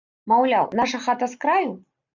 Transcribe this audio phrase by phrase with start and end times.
[0.31, 1.71] Маўляў, наша хата з краю?